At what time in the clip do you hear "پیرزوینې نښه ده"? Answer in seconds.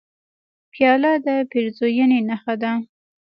1.51-2.71